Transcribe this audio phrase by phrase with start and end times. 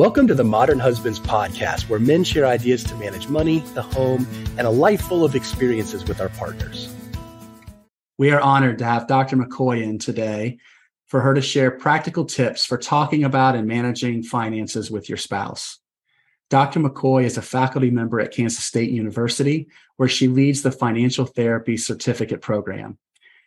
[0.00, 4.26] Welcome to the Modern Husbands podcast, where men share ideas to manage money, the home,
[4.56, 6.90] and a life full of experiences with our partners.
[8.16, 9.36] We are honored to have Dr.
[9.36, 10.56] McCoy in today
[11.08, 15.78] for her to share practical tips for talking about and managing finances with your spouse.
[16.48, 16.80] Dr.
[16.80, 21.76] McCoy is a faculty member at Kansas State University, where she leads the Financial Therapy
[21.76, 22.96] Certificate Program.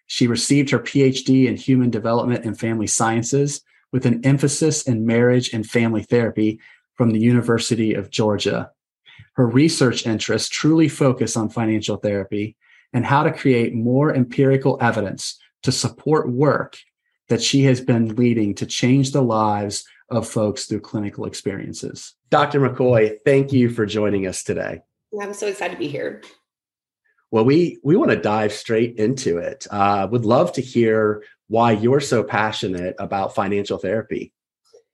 [0.06, 3.62] She received her PhD in Human Development and Family Sciences
[3.94, 6.60] with an emphasis in marriage and family therapy
[6.96, 8.72] from the University of Georgia.
[9.36, 12.58] Her research interests truly focus on financial therapy
[12.92, 16.78] and how to create more empirical evidence to support work
[17.30, 22.14] that she has been leading to change the lives of folks through clinical experiences.
[22.30, 22.60] Dr.
[22.60, 24.82] McCoy, thank you for joining us today.
[25.20, 26.22] I'm so excited to be here.
[27.32, 29.66] Well, we we want to dive straight into it.
[29.72, 31.24] Uh, would love to hear
[31.54, 34.34] why you're so passionate about financial therapy.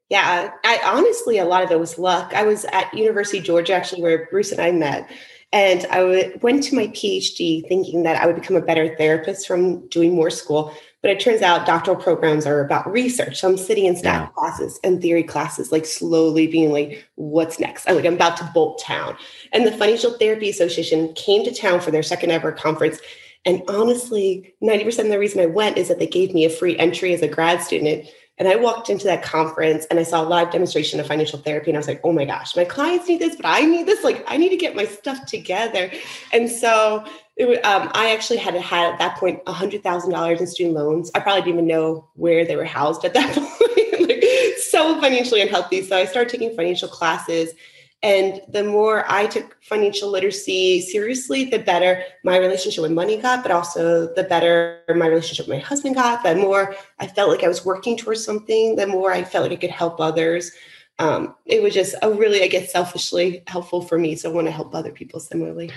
[0.10, 2.34] Yeah, I honestly a lot of it was luck.
[2.36, 5.10] I was at University of Georgia actually where Bruce and I met.
[5.54, 9.48] And I w- went to my PhD thinking that I would become a better therapist
[9.48, 10.74] from doing more school.
[11.02, 13.40] But it turns out doctoral programs are about research.
[13.40, 14.28] So I'm sitting in stat yeah.
[14.28, 17.88] classes and theory classes, like slowly being like, what's next?
[17.88, 19.16] I'm like, I'm about to bolt town.
[19.54, 23.00] And the Financial Therapy Association came to town for their second ever conference.
[23.46, 26.78] And honestly, 90% of the reason I went is that they gave me a free
[26.78, 28.08] entry as a grad student.
[28.38, 31.72] And I walked into that conference and I saw a live demonstration of financial therapy.
[31.72, 34.04] And I was like, oh my gosh, my clients need this, but I need this.
[34.04, 35.92] Like, I need to get my stuff together.
[36.32, 41.12] And so it, um, I actually had had at that point $100,000 in student loans.
[41.16, 44.10] I probably didn't even know where they were housed at that point.
[44.10, 44.24] like,
[44.70, 45.84] so financially unhealthy.
[45.84, 47.54] So I started taking financial classes
[48.02, 53.44] and the more I took financial literacy seriously, the better my relationship with money got,
[53.44, 56.24] but also the better my relationship with my husband got.
[56.24, 59.58] The more I felt like I was working towards something, the more I felt like
[59.58, 60.52] I could help others.
[60.98, 64.16] Um, it was just a really, I guess, selfishly helpful for me.
[64.16, 65.72] So I want to help other people similarly.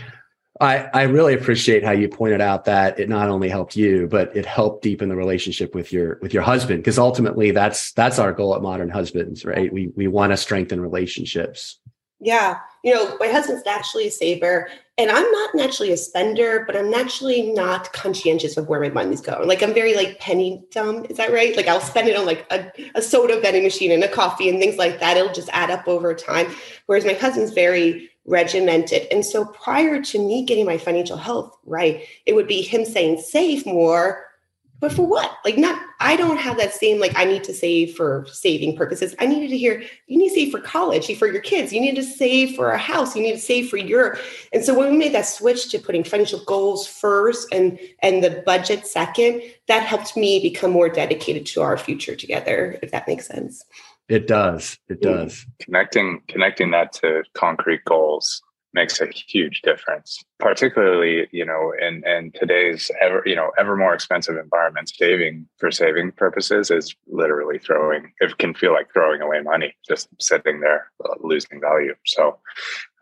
[0.61, 4.37] I, I really appreciate how you pointed out that it not only helped you, but
[4.37, 6.81] it helped deepen the relationship with your with your husband.
[6.81, 9.72] Because ultimately that's that's our goal at Modern Husbands, right?
[9.72, 11.81] We we want to strengthen relationships.
[12.22, 12.60] Yeah.
[12.84, 16.88] You know, my husband's naturally a saver, and I'm not naturally a spender, but I'm
[16.88, 19.49] naturally not conscientious of where my money's going.
[19.49, 21.05] Like I'm very like penny dumb.
[21.11, 21.56] Is that right?
[21.56, 24.61] Like I'll spend it on like a, a soda vending machine and a coffee and
[24.61, 25.16] things like that.
[25.16, 26.47] It'll just add up over time.
[26.87, 29.09] Whereas my husband's very regimented.
[29.11, 33.21] And so prior to me getting my financial health right, it would be him saying
[33.21, 34.27] save more
[34.82, 35.38] but for what?
[35.44, 39.15] Like, not, I don't have that same, like, I need to save for saving purposes.
[39.20, 41.72] I needed to hear, you need to save for college, for your kids.
[41.72, 43.15] You need to save for a house.
[43.15, 44.19] You need to save for your.
[44.53, 48.43] And so when we made that switch to putting financial goals first and and the
[48.44, 53.28] budget second, that helped me become more dedicated to our future together, if that makes
[53.28, 53.64] sense.
[54.09, 54.78] It does.
[54.88, 55.47] It does.
[55.60, 58.43] Connecting connecting that to concrete goals
[58.75, 63.94] makes a huge difference particularly you know in in today's ever you know ever more
[63.94, 69.41] expensive environment saving for saving purposes is literally throwing it can feel like throwing away
[69.41, 71.94] money just sitting there uh, losing value.
[72.06, 72.38] So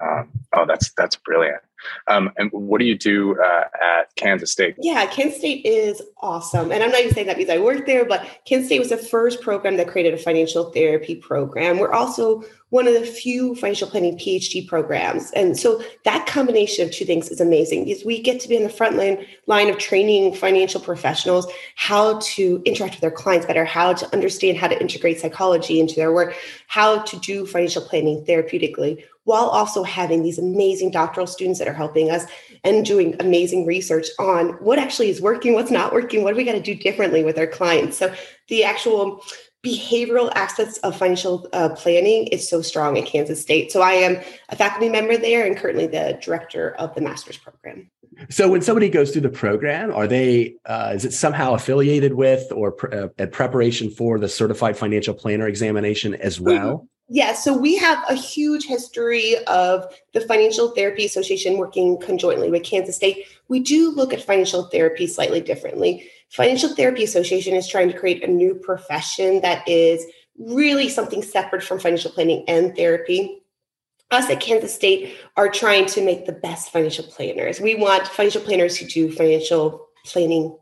[0.01, 1.61] um, oh that's that's brilliant
[2.07, 4.77] um, and what do you do uh, at Kansas State?
[4.79, 6.73] Yeah, Kansas State is awesome.
[6.73, 8.97] And I'm not even saying that because I worked there, but Kansas State was the
[8.97, 11.79] first program that created a financial therapy program.
[11.79, 15.33] We're also one of the few financial planning PhD programs.
[15.33, 18.63] And so that combination of two things is amazing because we get to be in
[18.63, 23.65] the front line, line of training financial professionals how to interact with their clients better,
[23.65, 26.37] how to understand how to integrate psychology into their work,
[26.69, 31.75] how to do financial planning therapeutically while also having these amazing doctoral students that are
[31.75, 32.25] helping us
[32.65, 36.45] and doing amazing research on what actually is working, what's not working, what do we
[36.45, 37.99] got to do differently with our clients.
[37.99, 38.15] So
[38.49, 39.23] the actual
[39.65, 43.71] behavioral aspects of financial uh, planning is so strong at Kansas State.
[43.71, 47.91] So I am a faculty member there and currently the director of the master's program.
[48.31, 52.51] So when somebody goes through the program, are they uh, is it somehow affiliated with
[52.53, 56.45] or pre- uh, at preparation for the certified financial planner examination as mm-hmm.
[56.45, 56.77] well?
[56.77, 56.87] Mm-hmm.
[57.13, 62.63] Yeah, so we have a huge history of the Financial Therapy Association working conjointly with
[62.63, 63.27] Kansas State.
[63.49, 66.09] We do look at financial therapy slightly differently.
[66.29, 70.07] Financial Therapy Association is trying to create a new profession that is
[70.39, 73.43] really something separate from financial planning and therapy.
[74.13, 77.61] Us at Kansas State are trying to make the best financial planners.
[77.61, 80.57] We want financial planners who do financial planning,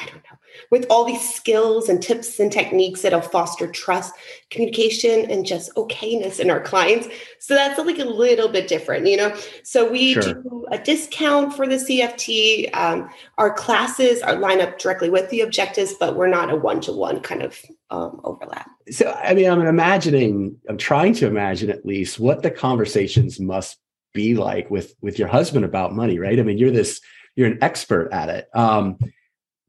[0.00, 0.35] I don't know,
[0.70, 4.14] with all these skills and tips and techniques that'll foster trust,
[4.50, 7.08] communication, and just okayness in our clients.
[7.38, 9.36] So that's like a little bit different, you know?
[9.62, 10.22] So we sure.
[10.22, 12.74] do a discount for the CFT.
[12.74, 13.08] Um,
[13.38, 16.92] our classes are line up directly with the objectives, but we're not a one to
[16.92, 17.58] one kind of
[17.90, 18.70] um, overlap.
[18.90, 23.78] So, I mean, I'm imagining, I'm trying to imagine at least what the conversations must
[24.16, 26.40] be like with with your husband about money, right?
[26.40, 27.00] I mean, you're this,
[27.36, 28.48] you're an expert at it.
[28.54, 28.98] Um,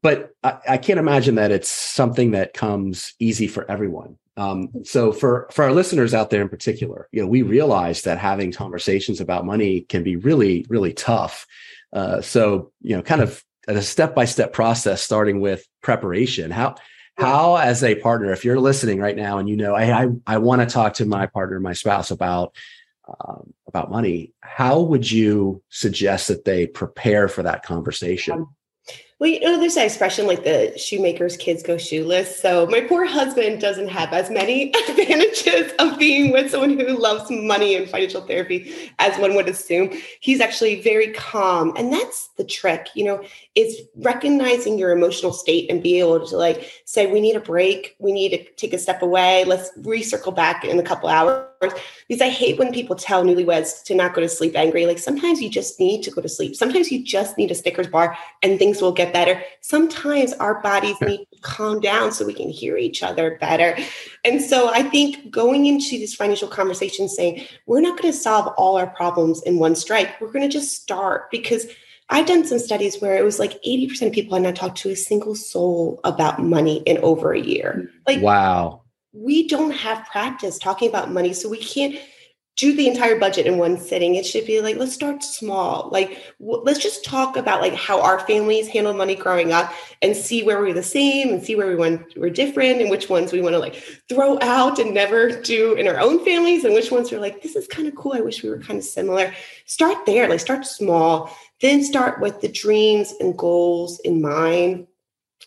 [0.03, 4.17] but I, I can't imagine that it's something that comes easy for everyone.
[4.37, 8.19] Um, so for for our listeners out there in particular, you know, we realize that
[8.19, 11.47] having conversations about money can be really, really tough.
[11.91, 16.51] Uh, so you know, kind of a step by step process, starting with preparation.
[16.51, 16.75] How
[17.17, 20.37] how as a partner, if you're listening right now and you know, hey, I I
[20.37, 22.55] want to talk to my partner, my spouse about
[23.07, 28.45] um, about money, how would you suggest that they prepare for that conversation?
[29.19, 32.39] Well, you know, there's that expression like the shoemaker's kids go shoeless.
[32.39, 37.31] So my poor husband doesn't have as many advantages of being with someone who loves
[37.31, 39.91] money and financial therapy as one would assume.
[40.19, 41.73] He's actually very calm.
[41.75, 43.23] And that's the trick, you know,
[43.55, 47.95] is recognizing your emotional state and be able to like say, we need a break,
[47.97, 51.47] we need to take a step away, let's recircle back in a couple hours.
[51.59, 54.85] Because I hate when people tell newlyweds to not go to sleep angry.
[54.85, 56.55] Like sometimes you just need to go to sleep.
[56.55, 59.41] Sometimes you just need a Snickers bar and things will get better.
[59.61, 63.77] Sometimes our bodies need to calm down so we can hear each other better.
[64.23, 68.53] And so I think going into this financial conversation saying, we're not going to solve
[68.57, 70.19] all our problems in one strike.
[70.21, 71.67] We're going to just start because
[72.09, 74.89] I've done some studies where it was like 80% of people had not talked to
[74.89, 77.91] a single soul about money in over a year.
[78.07, 78.81] Like, wow.
[79.13, 81.33] We don't have practice talking about money.
[81.33, 81.95] So we can't
[82.55, 84.15] do the entire budget in one sitting.
[84.15, 85.89] It should be like, let's start small.
[85.91, 89.71] Like, w- let's just talk about like how our families handle money growing up
[90.01, 93.09] and see where we're the same and see where we want we're different and which
[93.09, 93.75] ones we want to like
[94.09, 97.55] throw out and never do in our own families and which ones are like, this
[97.55, 98.13] is kind of cool.
[98.13, 99.31] I wish we were kind of similar.
[99.67, 104.87] Start there, like start small then start with the dreams and goals in mind.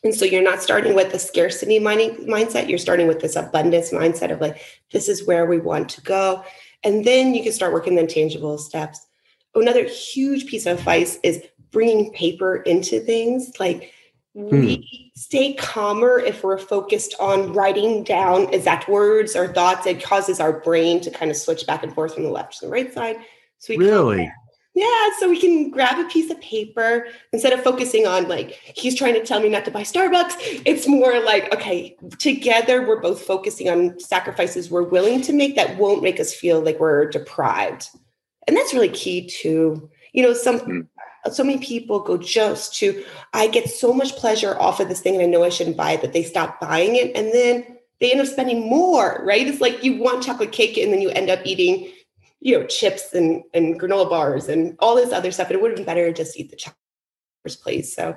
[0.03, 4.33] And so you're not starting with the scarcity mindset, you're starting with this abundance mindset
[4.33, 4.61] of like,
[4.93, 6.43] this is where we want to go.
[6.83, 9.07] And then you can start working the tangible steps.
[9.55, 13.53] Another huge piece of advice is bringing paper into things.
[13.61, 13.93] Like,
[14.35, 14.49] hmm.
[14.49, 19.87] we stay calmer if we're focused on writing down exact words or thoughts.
[19.87, 22.67] It causes our brain to kind of switch back and forth from the left to
[22.67, 23.17] the right side.
[23.59, 24.33] So we really
[24.81, 28.95] yeah, so we can grab a piece of paper instead of focusing on like he's
[28.95, 30.63] trying to tell me not to buy Starbucks.
[30.65, 35.77] It's more like, okay, together we're both focusing on sacrifices we're willing to make that
[35.77, 37.91] won't make us feel like we're deprived.
[38.49, 41.31] And that's really key to, you know, some mm-hmm.
[41.31, 43.05] so many people go just to
[43.35, 45.93] I get so much pleasure off of this thing and I know I shouldn't buy
[45.93, 49.47] it that they stop buying it and then they end up spending more, right?
[49.47, 51.93] It's like you want chocolate cake and then you end up eating
[52.41, 55.51] you know, chips and, and granola bars and all this other stuff.
[55.51, 56.73] it would have been better to just eat the
[57.45, 57.95] first place.
[57.95, 58.17] So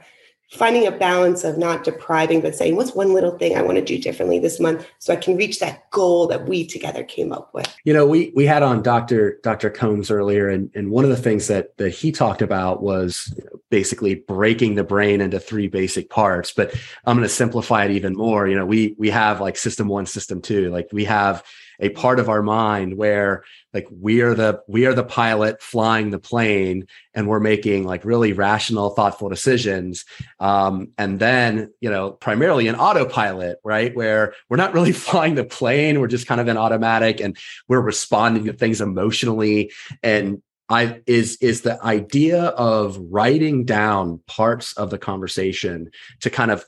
[0.54, 3.84] finding a balance of not depriving, but saying, what's one little thing I want to
[3.84, 7.54] do differently this month so I can reach that goal that we together came up
[7.54, 7.75] with.
[7.84, 9.40] You know, we we had on Dr.
[9.44, 9.70] Dr.
[9.70, 13.34] Combs earlier, and, and one of the things that that he talked about was
[13.70, 16.54] basically breaking the brain into three basic parts.
[16.54, 16.74] But
[17.06, 18.48] I'm going to simplify it even more.
[18.48, 20.70] You know, we we have like system one, system two.
[20.70, 21.44] Like we have
[21.84, 23.44] a part of our mind where
[23.74, 28.06] like we are the we are the pilot flying the plane and we're making like
[28.06, 30.06] really rational thoughtful decisions.
[30.40, 35.44] Um, and then you know primarily an autopilot right where we're not really flying the
[35.44, 36.00] plane.
[36.00, 37.38] We're just kind of in automatic and
[37.68, 39.74] we're responding to things emotionally.
[40.02, 46.50] And I is is the idea of writing down parts of the conversation to kind
[46.50, 46.63] of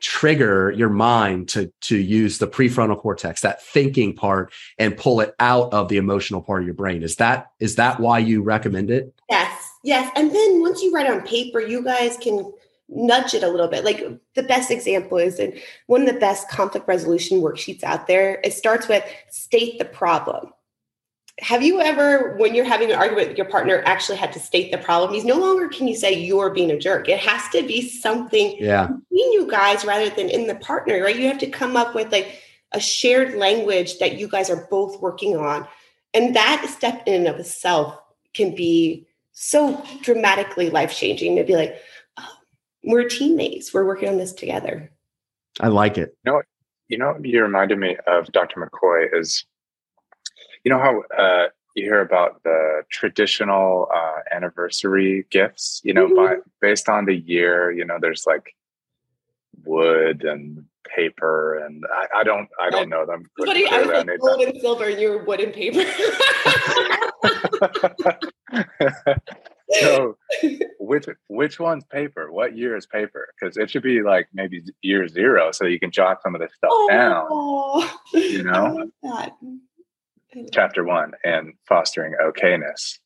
[0.00, 5.34] trigger your mind to to use the prefrontal cortex that thinking part and pull it
[5.40, 7.02] out of the emotional part of your brain.
[7.02, 9.14] Is that is that why you recommend it?
[9.30, 10.10] Yes yes.
[10.16, 12.52] And then once you write on paper you guys can
[12.88, 13.84] nudge it a little bit.
[13.84, 14.02] Like
[14.34, 18.40] the best example is in one of the best conflict resolution worksheets out there.
[18.44, 20.52] It starts with state the problem
[21.40, 24.72] have you ever, when you're having an argument with your partner, actually had to state
[24.72, 25.12] the problem?
[25.12, 27.08] Because no longer can you say you're being a jerk.
[27.08, 28.86] It has to be something yeah.
[28.86, 31.16] between you guys rather than in the partner, right?
[31.16, 32.42] You have to come up with like
[32.72, 35.66] a shared language that you guys are both working on.
[36.12, 37.98] And that step in and of itself
[38.34, 41.76] can be so dramatically life changing to be like,
[42.18, 42.36] oh,
[42.82, 43.72] we're teammates.
[43.72, 44.90] We're working on this together.
[45.60, 46.16] I like it.
[46.24, 46.42] You know,
[46.88, 48.60] you know, you reminded me of Dr.
[48.60, 49.44] McCoy is
[50.64, 56.16] you know how uh, you hear about the traditional uh, anniversary gifts you know mm-hmm.
[56.16, 58.54] by, based on the year you know there's like
[59.64, 63.28] wood and paper and I, I don't I don't know them.
[63.36, 65.84] But I was like gold and silver you were wood and paper.
[69.80, 70.16] so
[70.78, 72.32] which which one's paper?
[72.32, 73.28] What year is paper?
[73.38, 76.54] Because it should be like maybe year zero, so you can jot some of this
[76.54, 77.26] stuff oh, down.
[78.14, 78.90] You know,
[80.52, 82.98] chapter one and fostering okayness.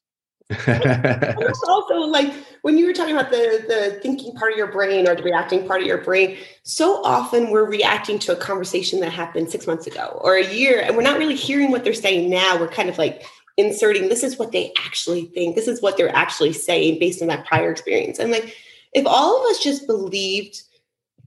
[0.50, 5.08] it's also like when you were talking about the the thinking part of your brain
[5.08, 9.10] or the reacting part of your brain so often we're reacting to a conversation that
[9.10, 12.28] happened six months ago or a year and we're not really hearing what they're saying
[12.28, 12.58] now.
[12.58, 13.24] We're kind of like
[13.56, 15.54] inserting this is what they actually think.
[15.54, 18.18] This is what they're actually saying based on that prior experience.
[18.18, 18.54] And like
[18.92, 20.60] if all of us just believed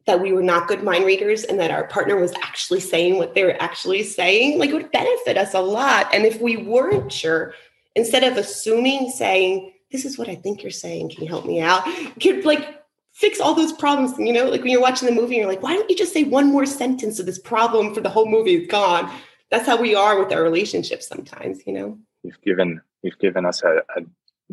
[0.06, 3.34] that we were not good mind readers and that our partner was actually saying what
[3.34, 6.14] they were actually saying like it would benefit us a lot.
[6.14, 7.54] And if we weren't sure
[7.96, 11.60] instead of assuming saying this is what i think you're saying can you help me
[11.60, 11.84] out?
[12.22, 12.84] could like
[13.14, 14.46] fix all those problems you know?
[14.46, 16.66] Like when you're watching the movie you're like why don't you just say one more
[16.66, 19.12] sentence of this problem for the whole movie is gone?
[19.50, 21.98] That's how we are with our relationships sometimes you know?
[22.24, 24.02] You've given you've given us a, a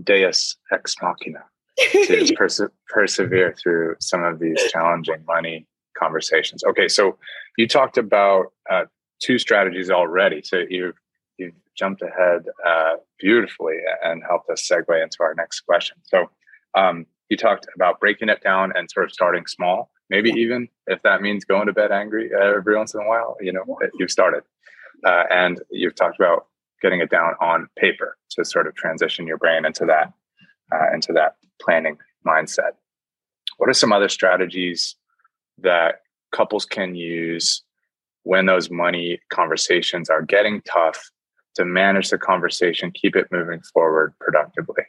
[0.02, 1.44] deus ex machina
[1.78, 5.66] to perse- persevere through some of these challenging money
[5.98, 6.64] conversations.
[6.64, 7.18] Okay, so
[7.56, 8.84] you talked about uh,
[9.20, 10.42] two strategies already.
[10.42, 10.96] So you've
[11.38, 15.96] you've jumped ahead uh, beautifully and helped us segue into our next question.
[16.04, 16.30] So
[16.74, 19.90] um, you talked about breaking it down and sort of starting small.
[20.10, 23.52] Maybe even if that means going to bed angry every once in a while, you
[23.52, 23.64] know,
[23.98, 24.42] you've started.
[25.06, 26.46] Uh, and you've talked about
[26.82, 30.12] getting it down on paper to sort of transition your brain into that
[30.72, 32.72] uh, into that planning mindset.
[33.58, 34.96] What are some other strategies
[35.58, 36.02] that
[36.32, 37.62] couples can use
[38.24, 41.10] when those money conversations are getting tough
[41.54, 44.84] to manage the conversation, keep it moving forward productively?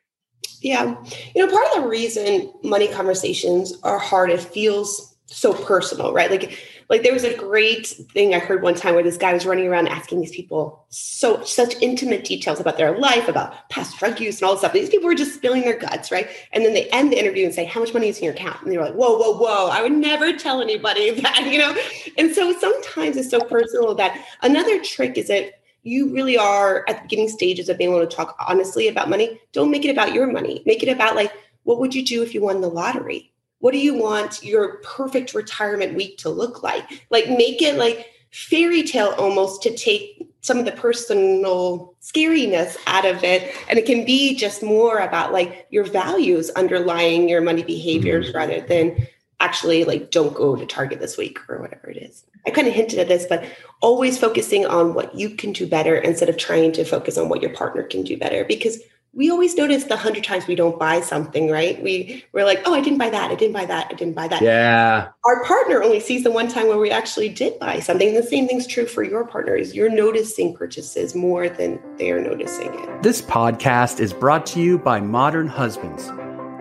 [0.62, 0.96] Yeah.
[1.36, 6.32] You know, part of the reason money conversations are hard, it feels so personal, right?
[6.32, 6.60] Like
[6.90, 9.68] like there was a great thing I heard one time where this guy was running
[9.68, 14.42] around asking these people so such intimate details about their life, about past drug use
[14.42, 14.74] and all this stuff.
[14.74, 16.30] These people were just spilling their guts, right?
[16.52, 18.62] And then they end the interview and say, "How much money is in your account?"
[18.62, 19.70] And they were like, "Whoa, whoa, whoa!
[19.70, 21.75] I would never tell anybody that," you know.
[22.18, 26.98] And so sometimes it's so personal that another trick is that you really are at
[26.98, 29.40] the beginning stages of being able to talk honestly about money.
[29.52, 30.63] Don't make it about your money.
[30.66, 33.33] Make it about like, what would you do if you won the lottery?
[33.63, 37.05] What do you want your perfect retirement week to look like?
[37.10, 43.05] Like make it like fairy tale almost to take some of the personal scariness out
[43.05, 43.55] of it.
[43.70, 48.38] And it can be just more about like your values underlying your money behaviors mm-hmm.
[48.38, 49.08] rather than
[49.39, 52.25] actually like don't go to target this week or whatever it is.
[52.46, 53.46] I kind of hinted at this but
[53.82, 57.41] always focusing on what you can do better instead of trying to focus on what
[57.41, 58.43] your partner can do better.
[58.43, 58.79] Because
[59.15, 61.82] we always notice the hundred times we don't buy something, right?
[61.84, 64.27] We we're like, oh, I didn't buy that, I didn't buy that, I didn't buy
[64.27, 64.41] that.
[64.41, 65.10] Yeah.
[65.25, 68.08] Our partner only sees the one time where we actually did buy something.
[68.08, 72.10] And the same thing's true for your partner is You're noticing purchases more than they
[72.12, 73.03] are noticing it.
[73.03, 76.12] This podcast is brought to you by Modern Husbands.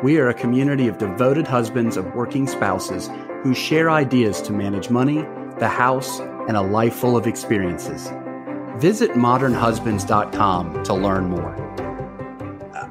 [0.02, 3.09] We are a community of devoted husbands of working spouses
[3.42, 5.25] who share ideas to manage money,
[5.59, 8.12] the house, and a life full of experiences.
[8.76, 11.72] Visit modernhusbands.com to learn more.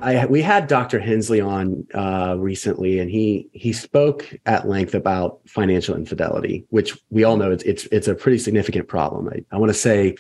[0.01, 0.99] I we had Dr.
[0.99, 7.23] Hensley on uh, recently, and he he spoke at length about financial infidelity, which we
[7.23, 9.29] all know it's it's, it's a pretty significant problem.
[9.29, 10.15] I, I want to say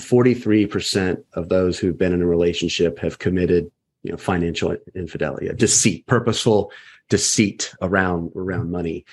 [0.00, 3.70] forty three percent of those who've been in a relationship have committed
[4.02, 6.72] you know financial infidelity, deceit, purposeful
[7.08, 9.04] deceit around around money.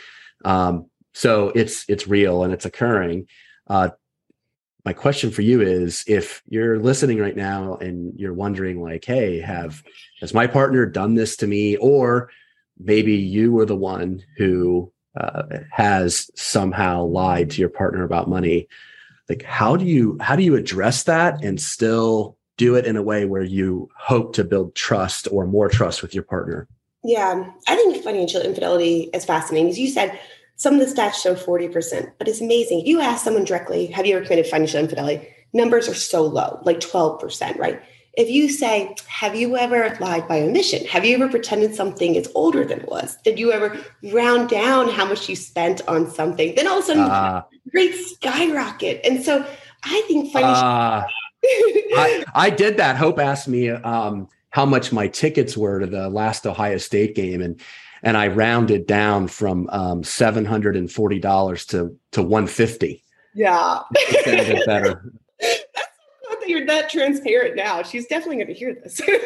[0.45, 3.27] Um, so it's it's real and it's occurring.
[3.67, 3.89] Uh,
[4.85, 9.39] my question for you is if you're listening right now and you're wondering like hey
[9.39, 9.83] have
[10.21, 11.75] has my partner done this to me?
[11.77, 12.29] Or
[12.79, 18.67] maybe you were the one who uh, has somehow lied to your partner about money.
[19.27, 23.03] Like how do you how do you address that and still do it in a
[23.03, 26.67] way where you hope to build trust or more trust with your partner?
[27.03, 29.69] Yeah i think financial infidelity is fascinating.
[29.69, 30.19] As you said
[30.61, 32.81] some of the stats show 40%, but it's amazing.
[32.81, 35.27] If you ask someone directly, have you ever committed financial infidelity?
[35.53, 37.81] Numbers are so low, like 12%, right?
[38.13, 40.85] If you say, have you ever lied by omission?
[40.85, 43.17] Have you ever pretended something is older than it was?
[43.23, 43.75] Did you ever
[44.13, 46.53] round down how much you spent on something?
[46.53, 47.41] Then all of a sudden, uh,
[47.71, 49.01] great skyrocket.
[49.03, 49.43] And so
[49.83, 50.63] I think financial.
[50.63, 51.07] Uh,
[51.43, 52.97] I, I did that.
[52.97, 57.41] Hope asked me um, how much my tickets were to the last Ohio State game.
[57.41, 57.59] And
[58.03, 63.03] and I rounded down from um, seven hundred and forty dollars to to one fifty.
[63.33, 65.13] Yeah, it better.
[65.39, 67.83] that you're that transparent now.
[67.83, 69.01] She's definitely going to hear this.
[69.05, 69.17] but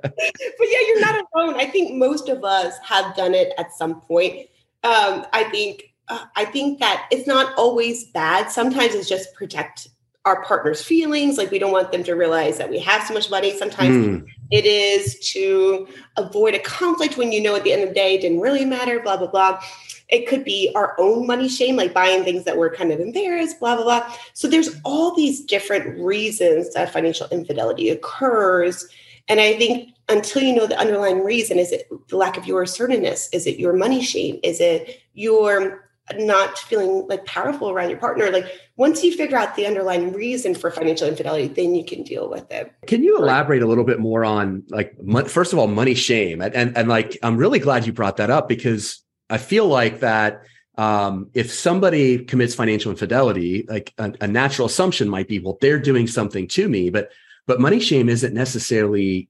[0.00, 1.54] yeah, you're not alone.
[1.54, 4.48] I think most of us have done it at some point.
[4.84, 8.50] Um, I think uh, I think that it's not always bad.
[8.50, 9.88] Sometimes it's just protect
[10.24, 11.36] our partner's feelings.
[11.36, 13.56] Like we don't want them to realize that we have so much money.
[13.56, 14.26] Sometimes mm.
[14.50, 18.14] it is to avoid a conflict when you know at the end of the day
[18.14, 19.62] it didn't really matter, blah, blah, blah.
[20.08, 23.58] It could be our own money shame, like buying things that we're kind of embarrassed,
[23.58, 24.14] blah, blah, blah.
[24.34, 28.86] So there's all these different reasons that financial infidelity occurs.
[29.28, 32.62] And I think until you know the underlying reason, is it the lack of your
[32.62, 33.28] assertiveness?
[33.32, 34.38] Is it your money shame?
[34.42, 38.30] Is it your not feeling like powerful around your partner?
[38.30, 42.28] Like once you figure out the underlying reason for financial infidelity, then you can deal
[42.28, 42.72] with it.
[42.86, 44.96] Can you elaborate a little bit more on like
[45.28, 46.40] first of all, money shame?
[46.40, 50.00] And, and, and like I'm really glad you brought that up because I feel like
[50.00, 50.42] that
[50.78, 55.78] um, if somebody commits financial infidelity, like a, a natural assumption might be, well, they're
[55.78, 57.10] doing something to me, but
[57.46, 59.28] but money shame isn't necessarily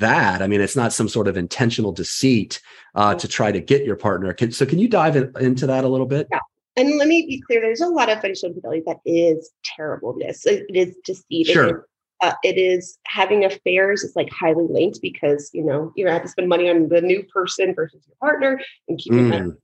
[0.00, 0.42] that.
[0.42, 2.60] I mean, it's not some sort of intentional deceit
[2.94, 4.32] uh, to try to get your partner.
[4.32, 6.26] Can, so, can you dive in, into that a little bit?
[6.30, 6.40] Yeah.
[6.76, 10.46] And let me be clear: there's a lot of financial infidelity that is terribleness.
[10.46, 11.46] It is deceit.
[11.46, 11.68] Sure.
[11.68, 11.82] It is,
[12.22, 14.04] uh, it is having affairs.
[14.04, 17.00] It's like highly linked because you know you're gonna have to spend money on the
[17.00, 19.56] new person versus your partner and keeping mm.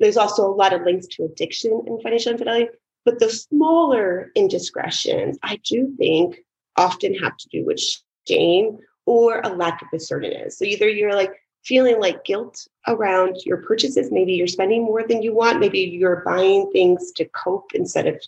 [0.00, 2.68] There's also a lot of links to addiction in financial infidelity.
[3.04, 6.38] But the smaller indiscretions, I do think,
[6.76, 7.80] often have to do with
[8.28, 10.58] shame or a lack of assertiveness.
[10.58, 11.32] So either you're like
[11.64, 16.22] feeling like guilt around your purchases, maybe you're spending more than you want, maybe you're
[16.26, 18.20] buying things to cope instead of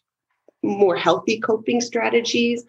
[0.63, 2.65] more healthy coping strategies.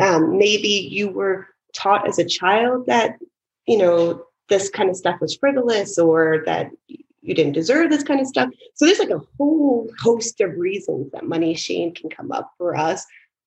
[0.00, 3.18] Um, maybe you were taught as a child that,
[3.66, 8.20] you know, this kind of stuff was frivolous or that you didn't deserve this kind
[8.20, 8.50] of stuff.
[8.74, 12.76] So there's like a whole host of reasons that money shame can come up for
[12.76, 13.04] us.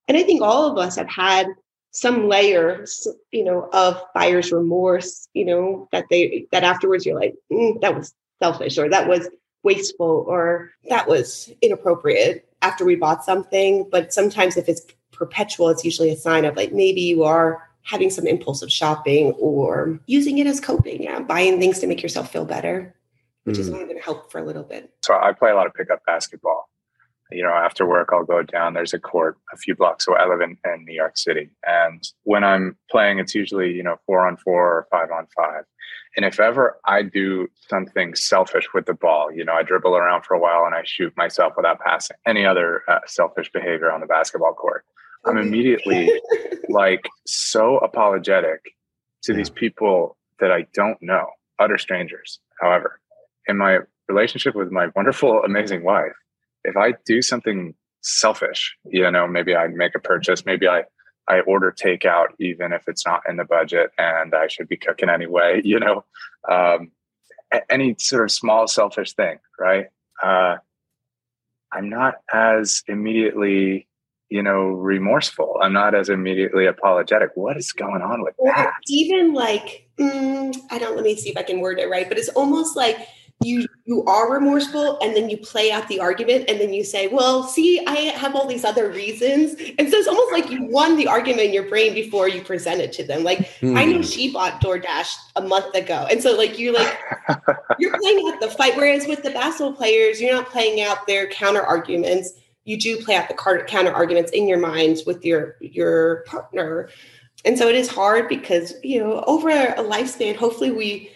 [0.09, 1.47] And I think all of us have had
[1.91, 7.35] some layers, you know, of buyer's remorse, you know, that they that afterwards you're like,
[7.51, 9.29] mm, that was selfish or that was
[9.63, 13.87] wasteful or that was inappropriate after we bought something.
[13.91, 14.81] But sometimes if it's
[15.11, 19.99] perpetual, it's usually a sign of like maybe you are having some impulsive shopping or
[20.05, 22.95] using it as coping, yeah, buying things to make yourself feel better,
[23.43, 23.59] which mm.
[23.59, 24.91] is only going to help for a little bit.
[25.03, 26.70] So I play a lot of pickup basketball
[27.31, 28.73] you know, after work, I'll go down.
[28.73, 30.17] There's a court a few blocks away.
[30.19, 31.49] I live in, in New York City.
[31.65, 35.63] And when I'm playing, it's usually, you know, four on four or five on five.
[36.15, 40.25] And if ever I do something selfish with the ball, you know, I dribble around
[40.25, 44.01] for a while and I shoot myself without passing any other uh, selfish behavior on
[44.01, 44.83] the basketball court,
[45.25, 46.11] I'm immediately
[46.69, 48.73] like so apologetic
[49.23, 51.27] to these people that I don't know,
[51.59, 52.39] utter strangers.
[52.59, 52.99] However,
[53.47, 56.13] in my relationship with my wonderful, amazing wife,
[56.63, 60.83] if I do something selfish, you know, maybe I make a purchase, maybe I
[61.27, 65.09] I order takeout even if it's not in the budget and I should be cooking
[65.09, 66.03] anyway, you know,
[66.49, 66.91] um,
[67.69, 69.87] any sort of small selfish thing, right?
[70.21, 70.57] Uh,
[71.71, 73.87] I'm not as immediately,
[74.29, 75.57] you know, remorseful.
[75.61, 77.31] I'm not as immediately apologetic.
[77.35, 78.73] What is going on with that?
[78.87, 80.95] Even like, mm, I don't.
[80.95, 82.07] Let me see if I can word it right.
[82.07, 82.97] But it's almost like
[83.43, 87.07] you you are remorseful and then you play out the argument and then you say
[87.07, 89.55] well see i have all these other reasons.
[89.77, 92.81] And so it's almost like you won the argument in your brain before you present
[92.81, 93.23] it to them.
[93.23, 93.77] Like hmm.
[93.77, 96.97] i know she bought doordash a month ago and so like you're like
[97.79, 101.27] you're playing out the fight whereas with the basketball players you're not playing out their
[101.27, 102.33] counter arguments.
[102.65, 106.89] You do play out the counter arguments in your mind with your your partner.
[107.43, 111.11] And so it is hard because you know over a lifespan hopefully we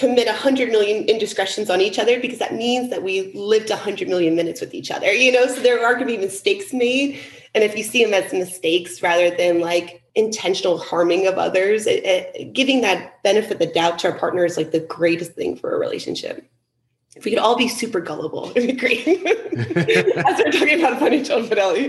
[0.00, 4.34] commit 100 million indiscretions on each other because that means that we lived 100 million
[4.34, 5.46] minutes with each other you know?
[5.46, 7.20] So there are going to be mistakes made.
[7.54, 12.04] And if you see them as mistakes rather than like intentional harming of others it,
[12.04, 15.74] it, giving that benefit the doubt to our partner is like the greatest thing for
[15.74, 16.50] a relationship.
[17.14, 19.06] If we could all be super gullible it'd be great.
[19.06, 21.88] As we're talking about financial infidelity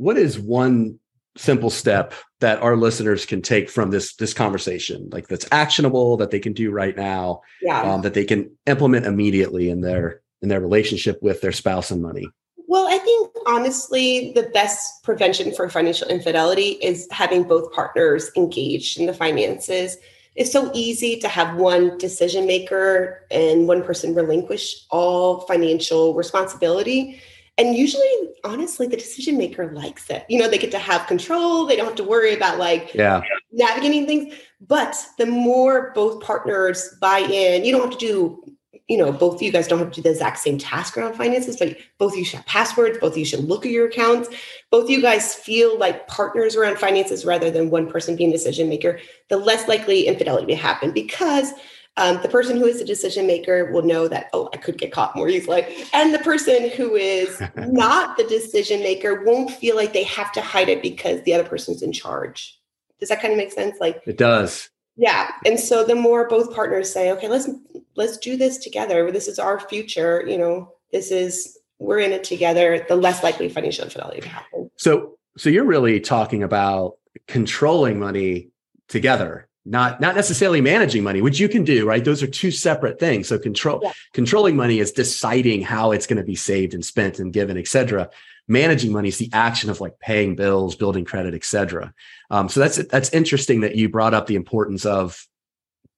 [0.00, 0.98] what is one
[1.36, 6.30] simple step that our listeners can take from this this conversation like that's actionable that
[6.30, 7.82] they can do right now yeah.
[7.82, 12.02] um, that they can implement immediately in their in their relationship with their spouse and
[12.02, 12.28] money.
[12.66, 18.98] Well i think honestly the best prevention for financial infidelity is having both partners engaged
[18.98, 19.96] in the finances.
[20.36, 27.20] It's so easy to have one decision maker and one person relinquish all financial responsibility
[27.60, 28.10] and usually
[28.42, 30.24] honestly the decision maker likes it.
[30.28, 31.66] You know they get to have control.
[31.66, 33.22] They don't have to worry about like yeah.
[33.52, 34.34] navigating things.
[34.66, 38.56] But the more both partners buy in you don't have to do
[38.88, 41.14] you know both of you guys don't have to do the exact same task around
[41.14, 42.98] finances but both of you should have passwords.
[42.98, 44.30] Both of you should look at your accounts.
[44.70, 48.68] Both of you guys feel like partners around finances rather than one person being decision
[48.68, 51.52] maker the less likely infidelity to happen because
[52.00, 54.90] Um, the person who is the decision maker will know that, oh, I could get
[54.90, 55.66] caught more easily.
[55.92, 60.40] And the person who is not the decision maker won't feel like they have to
[60.40, 62.58] hide it because the other person's in charge.
[63.00, 63.76] Does that kind of make sense?
[63.80, 64.70] Like it does.
[64.96, 65.30] Yeah.
[65.44, 67.50] And so the more both partners say, okay, let's
[67.96, 69.12] let's do this together.
[69.12, 73.50] This is our future, you know, this is we're in it together, the less likely
[73.50, 74.70] financial infidelity to happen.
[74.76, 78.48] So so you're really talking about controlling money
[78.88, 82.04] together not not necessarily managing money which you can do right?
[82.04, 83.28] Those are two separate things.
[83.28, 83.92] So control yeah.
[84.12, 88.08] controlling money is deciding how it's going to be saved and spent and given etc
[88.48, 91.92] managing money is the action of like paying bills building credit etc
[92.30, 95.26] um, so that's that's interesting that you brought up the importance of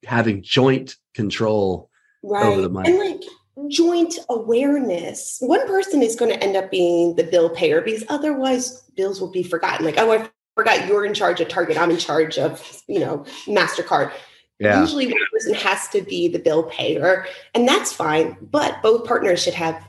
[0.05, 1.91] having joint control
[2.23, 2.45] right.
[2.45, 2.91] over the money.
[2.91, 3.23] And like
[3.69, 5.39] joint awareness.
[5.41, 9.31] One person is going to end up being the bill payer because otherwise bills will
[9.31, 9.85] be forgotten.
[9.85, 10.29] Like oh i
[10.63, 11.77] forgot you're in charge of Target.
[11.77, 14.13] I'm in charge of, you know, MasterCard.
[14.59, 14.81] Yeah.
[14.81, 18.37] Usually one person has to be the bill payer, and that's fine.
[18.41, 19.85] But both partners should have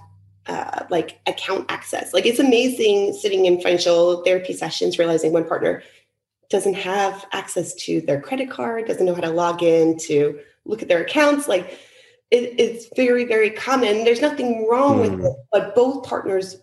[0.47, 2.11] uh, like account access.
[2.11, 5.83] Like it's amazing sitting in financial therapy sessions, realizing one partner
[6.49, 10.81] doesn't have access to their credit card, doesn't know how to log in to look
[10.81, 11.47] at their accounts.
[11.47, 11.77] Like
[12.31, 14.05] it, it's very, very common.
[14.05, 15.01] There's nothing wrong mm.
[15.01, 15.25] with hmm.
[15.27, 16.57] it, but both partners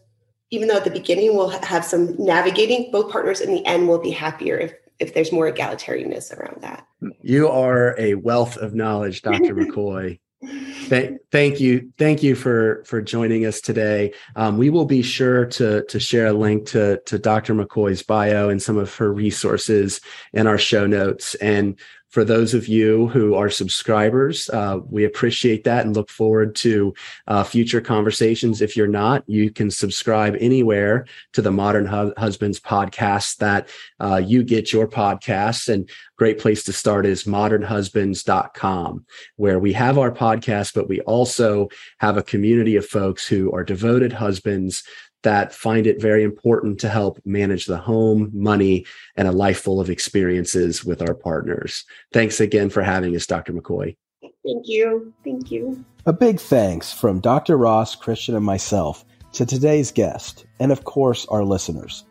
[0.51, 4.01] even though at the beginning we'll have some navigating, both partners in the end will
[4.01, 6.87] be happier if if there's more egalitarianness around that.
[7.23, 9.55] You are a wealth of knowledge, Dr.
[9.55, 10.21] McCoy.
[10.43, 14.13] Thank, thank you, thank you for for joining us today.
[14.37, 17.55] Um, we will be sure to to share a link to to Dr.
[17.55, 20.01] McCoy's bio and some of her resources
[20.33, 21.35] in our show notes.
[21.37, 21.79] And
[22.11, 26.93] for those of you who are subscribers, uh, we appreciate that and look forward to
[27.29, 28.61] uh, future conversations.
[28.61, 33.69] If you're not, you can subscribe anywhere to the Modern Husbands podcast that
[34.01, 35.73] uh, you get your podcasts.
[35.73, 41.69] And great place to start is modernhusbands.com, where we have our podcast, but we also
[41.99, 44.83] have a community of folks who are devoted husbands
[45.23, 49.81] that find it very important to help manage the home, money, and a life full
[49.81, 51.85] of experiences with our partners.
[52.13, 53.53] Thanks again for having us, Dr.
[53.53, 53.97] McCoy.
[54.45, 55.13] Thank you.
[55.25, 55.85] Thank you.
[56.07, 57.57] A big thanks from Dr.
[57.57, 62.05] Ross, Christian, and myself to today's guest, and of course, our listeners.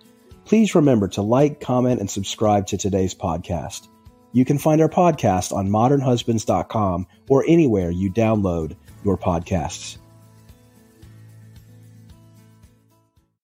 [0.46, 3.88] Please remember to like, comment, and subscribe to today's podcast.
[4.32, 9.98] You can find our podcast on modernhusbands.com or anywhere you download your podcasts.